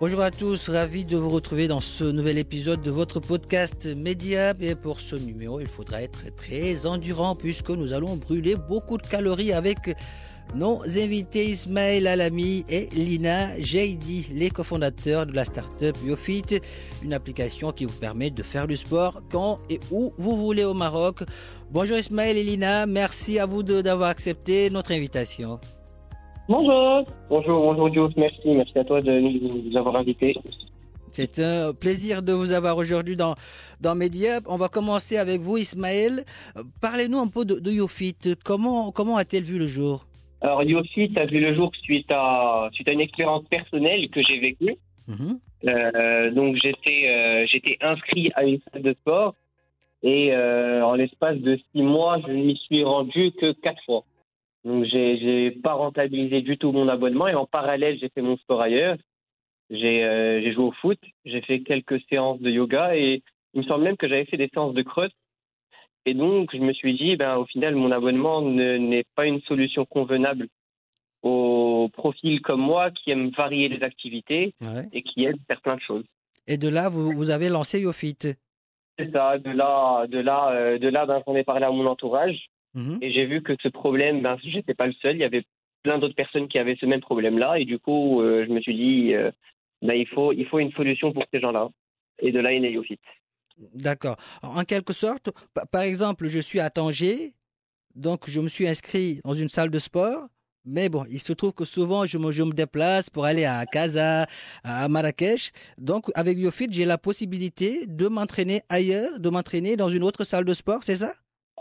[0.00, 4.54] Bonjour à tous, ravi de vous retrouver dans ce nouvel épisode de votre podcast Média.
[4.58, 9.06] Et pour ce numéro, il faudra être très endurant puisque nous allons brûler beaucoup de
[9.06, 9.94] calories avec
[10.54, 16.60] nos invités Ismaël Alami et Lina Jaidi, les cofondateurs de la startup YoFit,
[17.02, 20.72] une application qui vous permet de faire du sport quand et où vous voulez au
[20.72, 21.24] Maroc.
[21.70, 25.60] Bonjour Ismaël et Lina, merci à vous d'avoir accepté notre invitation.
[26.48, 27.04] Bonjour.
[27.28, 28.40] Bonjour, bonjour Diouf, merci.
[28.46, 30.34] Merci à toi de nous avoir invités.
[31.12, 33.34] C'est un plaisir de vous avoir aujourd'hui dans,
[33.80, 34.40] dans Media.
[34.46, 36.24] On va commencer avec vous, Ismaël.
[36.80, 38.16] Parlez-nous un peu de, de YoFit.
[38.44, 40.06] Comment, comment a-t-elle vu le jour?
[40.40, 44.38] Alors, YoFit a vu le jour suite à, suite à une expérience personnelle que j'ai
[44.38, 44.76] vécue.
[45.08, 45.38] Mhm.
[45.66, 49.34] Euh, donc, j'étais euh, j'étais inscrit à une salle de sport
[50.02, 54.04] et euh, en l'espace de six mois, je ne m'y suis rendu que quatre fois.
[54.64, 58.60] Donc, j'ai pas rentabilisé du tout mon abonnement et en parallèle, j'ai fait mon sport
[58.60, 58.96] ailleurs.
[59.70, 63.22] J'ai euh, j'ai joué au foot, j'ai fait quelques séances de yoga et
[63.54, 65.10] il me semble même que j'avais fait des séances de cross.
[66.06, 69.40] Et donc, je me suis dit, ben, au final, mon abonnement ne- n'est pas une
[69.42, 70.48] solution convenable
[71.22, 74.88] aux profils comme moi qui aiment varier les activités Ouais.
[74.92, 76.04] et qui aiment faire plein de choses.
[76.46, 78.16] Et de là, vous, vous avez lancé YoFit.
[78.98, 81.86] C'est ça, de là, de là, euh, de là, ben, j'en ai parlé à mon
[81.86, 82.98] entourage Mhm.
[83.02, 85.44] et j'ai vu que ce problème, ben, j'étais pas le seul, il y avait
[85.82, 88.74] plein d'autres personnes qui avaient ce même problème-là et du coup, euh, je me suis
[88.74, 89.30] dit, euh,
[89.82, 91.68] ben, il faut, il faut une solution pour ces gens-là.
[92.22, 92.98] Et de là est né YoFit.
[93.74, 94.16] D'accord.
[94.42, 97.32] En quelque sorte, pa- par exemple, je suis à Tanger,
[97.94, 100.28] donc je me suis inscrit dans une salle de sport,
[100.64, 103.64] mais bon, il se trouve que souvent je me, je me déplace pour aller à
[103.66, 104.26] Casa,
[104.62, 105.50] à Marrakech.
[105.78, 110.44] Donc avec YoFit, j'ai la possibilité de m'entraîner ailleurs, de m'entraîner dans une autre salle
[110.44, 111.12] de sport, c'est ça?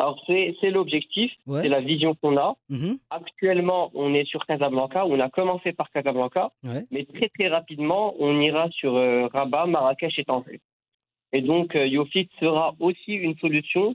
[0.02, 1.62] Alors c'est, l'objectif, Ouais.
[1.62, 2.56] c'est la vision qu'on a.
[2.70, 2.98] Mhm.
[3.10, 5.06] Actuellement, on est sur Casablanca.
[5.06, 6.86] On a commencé par Casablanca, Ouais.
[6.90, 10.62] mais très très rapidement, on ira sur euh, Rabat, Marrakech et Tanger.
[11.34, 13.94] Et donc, euh, YoFit sera aussi une solution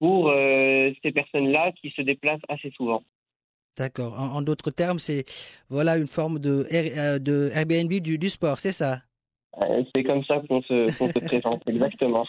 [0.00, 3.02] pour euh, ces personnes-là qui se déplacent assez souvent.
[3.78, 4.18] D'accord.
[4.18, 5.24] En, en d'autres termes, c'est
[5.68, 9.02] voilà une forme de, Air- de Airbnb du, du sport, c'est ça?
[9.94, 12.26] C'est comme ça qu'on se, qu'on se présente, exactement.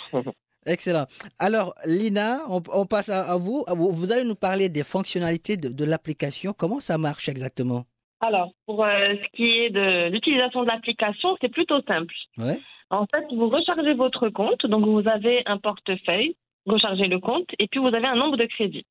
[0.66, 1.06] Excellent.
[1.40, 3.66] Alors, Lina, on, on passe à, à vous.
[3.76, 6.54] Vous allez nous parler des fonctionnalités de, de l'application.
[6.54, 7.86] Comment ça marche exactement?
[8.22, 8.90] Alors, pour euh,
[9.22, 12.14] ce qui est de l'utilisation de l'application, c'est plutôt simple.
[12.38, 12.58] Ouais.
[12.90, 16.36] En fait, vous rechargez votre compte, donc vous avez un portefeuille,
[16.66, 18.86] rechargez le compte, et puis vous avez un nombre de crédits.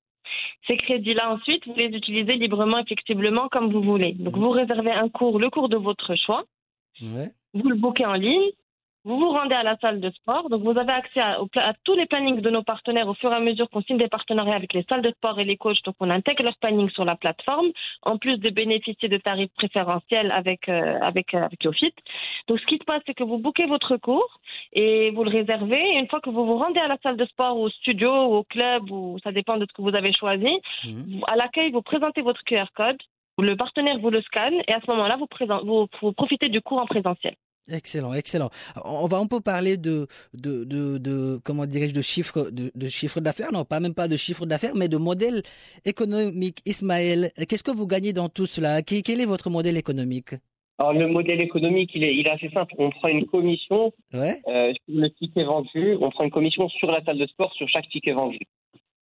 [0.66, 4.12] Ces crédits-là, ensuite, vous les utilisez librement et flexiblement comme vous voulez.
[4.12, 6.44] Donc, vous réservez un cours, le cours de votre choix,
[7.00, 7.30] Ouais.
[7.54, 8.50] vous le bookez en ligne,
[9.04, 11.38] vous vous rendez à la salle de sport, donc vous avez accès à,
[11.84, 14.54] tous les plannings de nos partenaires au fur et à mesure qu'on signe des partenariats
[14.54, 17.16] avec les salles de sport et les coachs, donc on intègre leur planning sur la
[17.16, 17.66] plateforme,
[18.02, 21.94] en plus de bénéficier de tarifs préférentiels avec, euh, avec, euh, avec YoFit.
[22.46, 24.40] Donc ce qui se passe, c'est que vous bookez votre cours
[24.72, 27.24] et vous le réservez, et une fois que vous vous rendez à la salle de
[27.26, 30.12] sport, ou au studio, ou au club, ou ça dépend de ce que vous avez
[30.12, 31.22] choisi, Mhm.
[31.26, 32.98] à l'accueil, vous présentez votre QR code,
[33.38, 36.86] le partenaire vous le scanne, et à ce moment-là, vous, vous profitez du cours en
[36.86, 37.34] présentiel.
[37.70, 38.50] Excellent, excellent.
[38.84, 42.88] On va un peu parler de, de, de, de comment dirais-je, de chiffres de, de
[42.88, 43.52] chiffre d'affaires.
[43.52, 45.42] Non, pas même pas de chiffre d'affaires, mais de modèle
[45.84, 46.58] économique.
[46.66, 48.82] Ismaël, qu'est-ce que vous gagnez dans tout cela?
[48.82, 50.30] Quel est votre modèle économique?
[50.78, 52.74] Alors, le modèle économique, il est, il est assez simple.
[52.78, 54.36] On prend une commission Ouais.
[54.48, 55.96] euh, sur le ticket vendu.
[56.00, 58.40] On prend une commission sur la salle de sport sur chaque ticket vendu.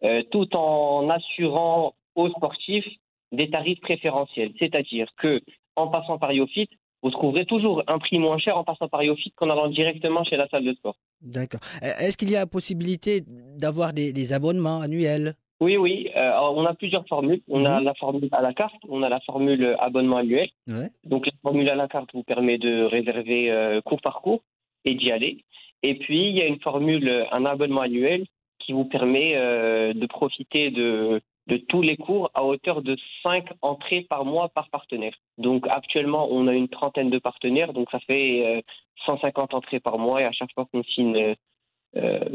[0.05, 2.87] Euh, tout en assurant aux sportifs
[3.32, 4.52] des tarifs préférentiels.
[4.58, 5.40] C'est-à-dire que
[5.76, 6.69] en passant par YoFit,
[7.02, 10.37] vous trouverez toujours un prix moins cher en passant par YoFit qu'en allant directement chez
[10.37, 10.97] la salle de sport.
[11.23, 11.61] D'accord.
[11.82, 13.23] Euh, Est-ce qu'il y a possibilité
[13.56, 15.35] d'avoir des, des abonnements annuels?
[15.62, 16.08] Oui, oui.
[16.17, 17.43] euh, on a plusieurs formules.
[17.49, 17.85] On a Mhm.
[17.85, 20.49] la formule à la carte, on a la formule abonnement annuel.
[20.69, 20.88] Ouais.
[21.05, 24.43] Donc la formule à la carte vous permet de réserver euh, cours par cours
[24.87, 25.44] et d'y aller.
[25.82, 28.25] Et puis, il y a une formule, un abonnement annuel
[28.58, 31.20] qui vous permet euh, de profiter de,
[31.50, 35.14] de tous les cours à hauteur de 5 entrées par mois par partenaire.
[35.37, 38.64] Donc actuellement, on a une trentaine de partenaires, donc ça fait
[39.05, 41.35] 150 entrées par mois et à chaque fois qu'on signe,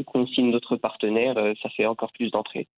[0.06, 2.68] qu'on signe d'autres partenaires, ça fait encore plus d'entrées.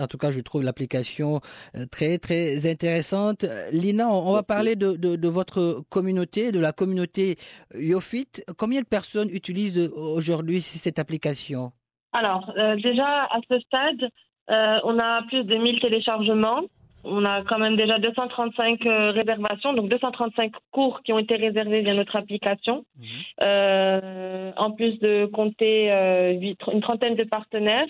[0.00, 1.40] En tout cas, je trouve l'application
[1.76, 3.44] euh, très, très intéressante.
[3.72, 7.34] Lina, on, va parler de, de, votre communauté, de la communauté
[7.74, 8.28] Yofit.
[8.56, 11.72] Combien de personnes utilisent aujourd'hui cette application?
[12.12, 14.08] Alors, euh, déjà, à ce stade,
[14.50, 16.62] euh, on a plus de 1000 téléchargements
[17.04, 21.82] on a quand même déjà 235 euh, réservations, donc 235 cours qui ont été réservés
[21.82, 22.84] via notre application.
[22.98, 23.06] Mhm.
[23.42, 27.86] Euh, en plus de compter euh, une trentaine de partenaires,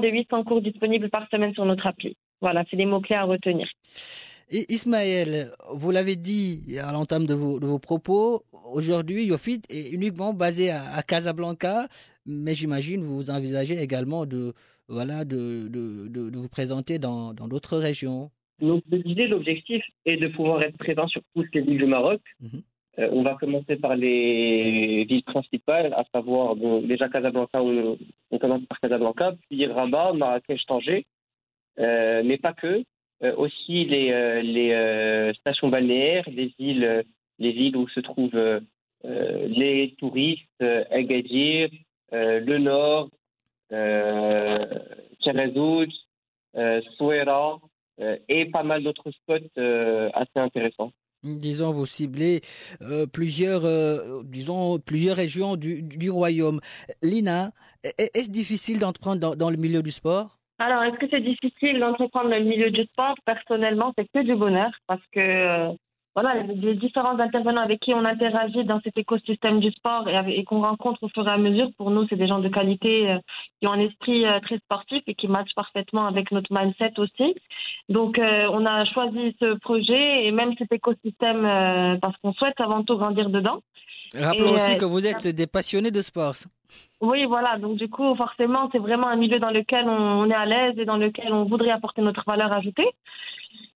[0.00, 2.16] des 800 cours disponibles par semaine sur notre appli.
[2.40, 3.68] Voilà, c'est les mots-clés à retenir.
[4.50, 10.70] Et Ismaël, vous l'avez dit à l'entame de vos, propos, aujourd'hui, Yofit est uniquement basé
[10.70, 11.88] à, Casablanca,
[12.26, 14.54] mais j'imagine vous envisagez également de,
[14.88, 18.30] voilà, de, de, vous présenter dans d'autres régions.
[18.60, 22.20] Donc, l'idée, l'objectif est de pouvoir être présent sur toutes les villes du Maroc.
[22.40, 22.62] Mhm.
[22.98, 27.98] Euh, on va commencer par les villes principales, à savoir déjà Casablanca, on,
[28.30, 31.04] on, commence par Casablanca, puis Rabat, Marrakech, Tanger,
[31.78, 32.84] euh, mais pas que.
[33.22, 37.04] Euh, aussi les, les stations balnéaires, les villes,
[37.38, 38.60] les villes où se trouvent
[39.04, 41.68] les touristes, Agadir,
[42.12, 43.10] le Nord,
[43.72, 44.64] euh,
[46.96, 47.60] Souera,
[48.00, 50.92] euh, et pas mal d'autres spots euh, assez intéressants.
[51.22, 52.40] Disons, vous ciblez
[52.82, 53.62] euh, plusieurs,
[54.24, 56.60] disons, plusieurs régions du, du royaume.
[57.02, 57.50] Lina,
[57.82, 60.38] est-ce difficile d'entreprendre dans, dans le milieu du sport?
[60.58, 63.14] Alors, est-ce que c'est difficile d'entreprendre dans le milieu du sport?
[63.24, 65.74] Personnellement, c'est que du bonheur parce que
[66.16, 70.62] voilà, les différents intervenants avec qui on interagit dans cet écosystème du sport et, qu'on
[70.62, 73.18] rencontre au fur et à mesure, pour nous, c'est des gens de qualité euh,
[73.60, 77.34] qui ont un esprit euh, très sportif et qui matchent parfaitement avec notre mindset aussi.
[77.90, 81.42] Donc, euh, on a choisi ce projet et même cet écosystème
[82.00, 83.60] parce qu'on souhaite avant tout grandir dedans.
[84.18, 86.36] Rappelons aussi que vous êtes des passionnés de sport.
[87.02, 87.58] Oui, voilà.
[87.58, 90.86] Donc, du coup, forcément, c'est vraiment un milieu dans lequel on est à l'aise et
[90.86, 92.88] dans lequel on voudrait apporter notre valeur ajoutée.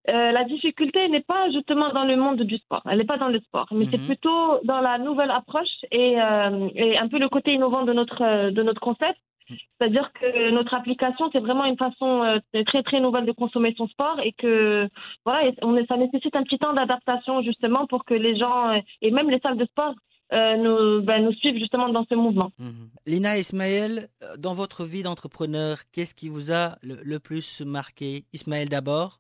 [0.09, 3.29] Euh, la difficulté n'est pas justement dans le monde du sport, elle n'est pas dans
[3.29, 4.07] le sport, mais c'est mhm.
[4.07, 8.51] plutôt dans la nouvelle approche euh, et, un peu le côté innovant de notre, euh,
[8.51, 9.19] de notre concept.
[9.51, 9.57] Mhm.
[9.79, 14.19] C'est-à-dire que notre application, c'est vraiment une façon très très nouvelle de consommer son sport
[14.23, 14.89] et que
[15.27, 19.29] voilà, on, ça nécessite un petit temps d'adaptation justement pour que les gens et même
[19.29, 19.95] les salles de sport
[20.33, 22.53] nous, ben, nous suivent justement dans ce mouvement.
[22.59, 22.91] Mhm.
[23.07, 24.09] Lina Ismaël,
[24.39, 28.25] dans votre vie d'entrepreneur, qu'est-ce qui vous a le plus marqué?
[28.33, 29.19] Ismaël d'abord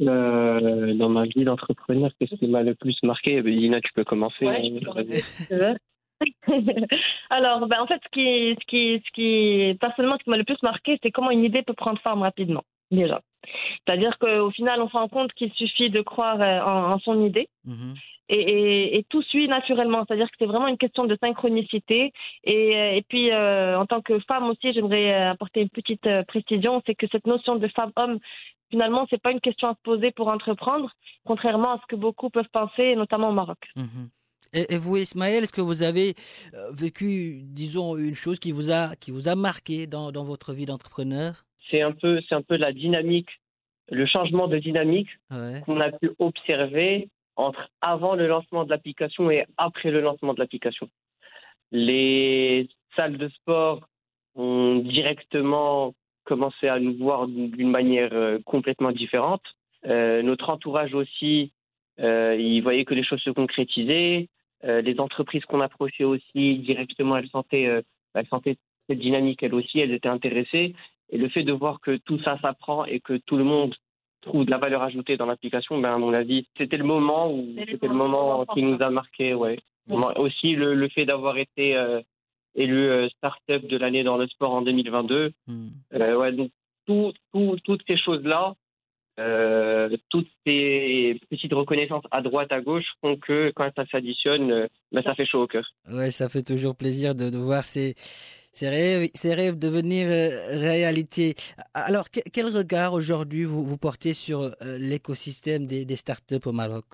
[0.00, 3.42] euh, dans ma vie d'entrepreneur, qu'est-ce qui m'a le plus marqué?
[3.42, 4.46] Lina, tu peux commencer.
[4.46, 5.74] Hein,
[7.30, 10.44] Alors, ben, en fait, ce qui, ce qui, ce qui, personnellement, ce qui m'a le
[10.44, 13.20] plus marqué, c'est comment une idée peut prendre forme rapidement, déjà.
[13.86, 17.48] C'est-à-dire qu'au final, on se rend compte qu'il suffit de croire euh, en, son idée.
[17.66, 17.94] Mm-hmm.
[18.30, 20.04] Et, et, tout suit naturellement.
[20.06, 22.12] C'est-à-dire que c'est vraiment une question de synchronicité.
[22.44, 26.94] Et, euh, et puis, en tant que femme aussi, j'aimerais apporter une petite précision, c'est
[26.94, 28.18] que cette notion de femme-homme,
[28.70, 30.92] finalement, ce n'est pas une question à se poser pour entreprendre,
[31.24, 33.58] contrairement à ce que beaucoup peuvent penser, notamment au Maroc.
[33.76, 34.10] Mhm.
[34.54, 36.14] Et, vous, Ismaël, est-ce que vous avez
[36.54, 40.54] euh, vécu, disons, une chose qui vous a, qui vous a marqué dans, dans votre
[40.54, 41.44] vie d'entrepreneur?
[41.70, 43.28] C'est un, peu, un peu la dynamique,
[43.90, 49.44] le changement de dynamique qu'on a pu observer entre avant le lancement de l'application et
[49.58, 50.88] après le lancement de l'application.
[51.70, 53.86] Les salles de sport
[54.34, 55.94] ont directement
[56.28, 59.42] commençait à nous voir d'une manière euh, complètement différente.
[59.86, 61.52] Euh, notre entourage aussi,
[62.00, 64.28] euh, il voyait que les choses se concrétisaient.
[64.88, 67.68] les entreprises qu'on approchait aussi directement, elles sentaient,
[68.14, 68.56] elles sentaient
[68.88, 70.74] cette dynamique, elles aussi, elles étaient intéressées.
[71.10, 73.74] Et le fait de voir que tout ça s'apprend et que tout le monde
[74.20, 77.46] trouve de la valeur ajoutée dans l'application, ben, à mon avis, c'était le moment où
[77.70, 79.58] c'était le moment qui nous a marqué, ouais.
[80.16, 81.66] Aussi le, le fait d'avoir été
[82.58, 85.32] élu euh, start-up de l'année dans le sport en 2022.
[85.46, 85.68] Hmm.
[85.94, 86.50] Euh, ouais, donc
[86.86, 87.12] tout,
[87.64, 88.54] toutes ces choses-là,
[89.20, 95.02] euh, toutes ces petites reconnaissances à droite, à gauche font que quand ça s'additionne, ben,
[95.02, 95.68] ça fait chaud au cœur.
[95.90, 97.94] Ouais, ça fait toujours plaisir de, voir ces,
[98.52, 100.08] ces, rêves, ces rêves devenir
[100.58, 101.34] réalité.
[101.74, 106.86] Alors, quel regard aujourd'hui vous, vous portez sur l'écosystème des, des startups au Maroc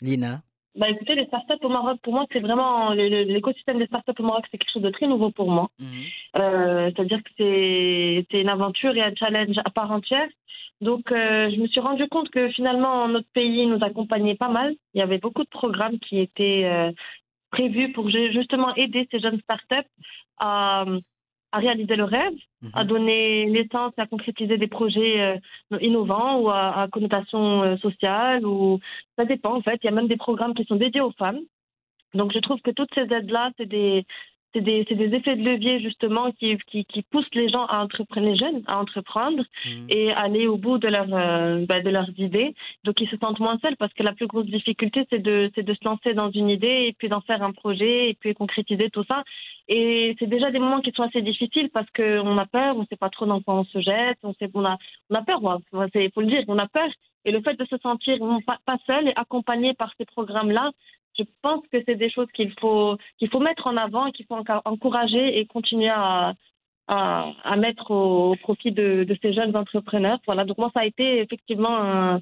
[0.00, 0.42] Lina?
[0.76, 4.44] Bah écoutez, les startups au Maroc, pour moi, c'est vraiment l'écosystème des startups au Maroc,
[4.50, 5.68] c'est quelque chose de très nouveau pour moi.
[5.80, 5.88] Mhm.
[6.36, 10.28] Euh, C'est-à-dire que c'est une aventure et un challenge à part entière.
[10.80, 14.74] Donc, euh, je me suis rendu compte que finalement, notre pays nous accompagnait pas mal.
[14.94, 16.90] Il y avait beaucoup de programmes qui étaient euh,
[17.50, 19.88] prévues pour justement aider ces jeunes startups
[20.38, 20.84] à,
[21.52, 22.70] à réaliser le rêve, Mhm.
[22.74, 25.20] à donner naissance, à concrétiser des projets
[25.72, 28.44] euh, innovants ou à, à connotation euh, sociale.
[28.46, 28.80] Ou
[29.16, 29.78] ça dépend en fait.
[29.82, 31.40] Il y a même des programmes qui sont dédiés aux femmes.
[32.14, 34.04] Donc je trouve que toutes ces aides-là, c'est des
[34.52, 37.82] c'est des, c'est des effets de levier justement qui, qui, qui poussent les gens à
[37.82, 39.86] entreprendre, les jeunes à entreprendre Mhm.
[39.88, 42.54] et aller au bout de, leur, euh, bah, de leurs idées.
[42.84, 45.62] Donc ils se sentent moins seuls parce que la plus grosse difficulté, c'est de, c'est
[45.62, 48.90] de se lancer dans une idée et puis d'en faire un projet et puis concrétiser
[48.90, 49.22] tout ça.
[49.68, 52.86] Et c'est déjà des moments qui sont assez difficiles parce qu'on a peur, on ne
[52.86, 54.76] sait pas trop dans quoi on se jette, on, sait, on, a,
[55.10, 55.40] on a peur,
[55.94, 56.88] il faut le dire, on a peur.
[57.26, 60.70] Et le fait de se sentir pas, pas seul et accompagné par ces programmes-là,
[61.20, 64.36] je pense que c'est des choses qu'il faut, qu'il faut mettre en avant, qu'il faut
[64.64, 66.34] encourager et continuer à,
[66.88, 70.18] à, à mettre au, profit de, de, ces jeunes entrepreneurs.
[70.26, 72.20] Voilà, donc moi, ça a été effectivement un,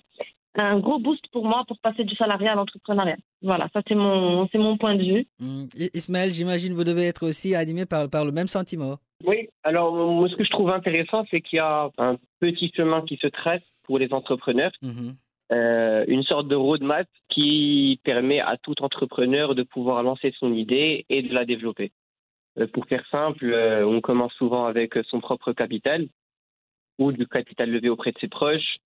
[0.56, 3.16] un gros boost pour moi pour passer du salariat à l'entrepreneuriat.
[3.42, 5.26] Voilà, ça c'est mon, c'est mon point de vue.
[5.40, 5.64] Mmh.
[5.94, 8.96] Ismaël, j'imagine vous devez être aussi animé par, par le même sentiment.
[9.24, 13.02] Oui, alors moi ce que je trouve intéressant, c'est qu'il y a un petit chemin
[13.02, 14.72] qui se trace pour les entrepreneurs.
[14.82, 15.10] Mmh.
[15.50, 21.06] Euh, une sorte de roadmap qui permet à tout entrepreneur de pouvoir lancer son idée
[21.08, 21.90] et de la développer.
[22.58, 26.06] Euh, pour faire simple, euh, on commence souvent avec son propre capital
[26.98, 28.76] ou du capital levé auprès de ses proches.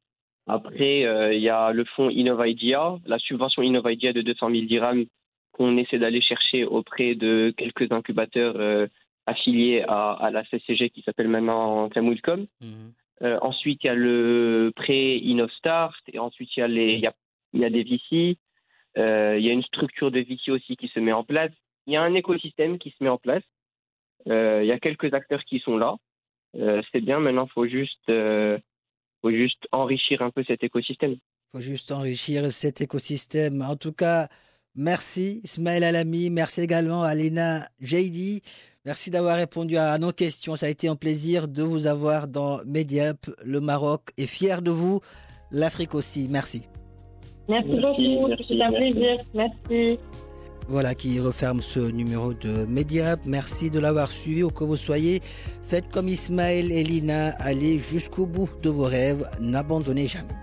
[0.47, 1.03] Après,
[1.35, 5.05] il y a le fonds InnovaIdea, la subvention InnovaIdea de 200 000 dirhams
[5.53, 8.89] qu'on essaie d'aller chercher auprès de quelques incubateurs
[9.27, 12.47] affiliés à, la CCG qui s'appelle maintenant Camwilcom.
[12.61, 12.91] Mmh.
[13.23, 17.01] Euh, ensuite, il y a le prêt InnoStart et ensuite il y a, les, il
[17.01, 17.15] y a,
[17.53, 18.39] il y a des VC.
[18.99, 21.53] Euh, il y a une structure de VC aussi qui se met en place.
[21.87, 23.43] Il y a un écosystème qui se met en place.
[24.29, 25.97] Euh, il y a quelques acteurs qui sont là.
[26.93, 28.13] C'est bien, maintenant, il faut juste,
[29.23, 31.13] faut juste enrichir un peu cet écosystème.
[31.13, 33.63] Il faut juste enrichir cet écosystème.
[33.63, 34.29] En tout cas,
[34.75, 38.43] merci Ismaël Alami, merci également à Lena Jaidi.
[38.85, 40.57] Merci d'avoir répondu à nos questions.
[40.57, 43.31] Ça a été un plaisir de vous avoir dans Mediap.
[43.45, 45.01] Le Maroc est fier de vous.
[45.53, 46.27] L'Afrique aussi.
[46.29, 46.63] Merci.
[47.49, 48.33] Merci, merci beaucoup.
[48.49, 49.15] C'est un plaisir.
[49.35, 49.99] Merci.
[50.67, 53.21] Voilà qui referme ce numéro de Mediap.
[53.25, 55.21] Merci de l'avoir suivi où que vous soyez.
[55.69, 57.31] Faites comme Ismaël et Lina.
[57.39, 59.29] Allez jusqu'au bout de vos rêves.
[59.41, 60.35] N'abandonnez jamais.